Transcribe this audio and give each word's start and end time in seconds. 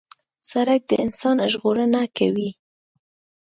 سړک 0.51 0.81
د 0.89 0.91
انسان 1.03 1.37
ژغورنه 1.51 2.01
کوي. 2.17 2.49